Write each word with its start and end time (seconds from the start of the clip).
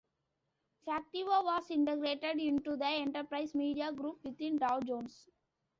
Factiva 0.83 1.43
was 1.43 1.69
integrated 1.69 2.39
into 2.39 2.75
the 2.75 2.87
Enterprise 2.87 3.53
Media 3.53 3.91
Group 3.91 4.23
within 4.23 4.57
Dow 4.57 4.79
Jones. 4.79 5.29